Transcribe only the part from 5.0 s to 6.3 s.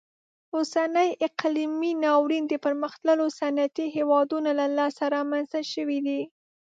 رامنځته شوی دی.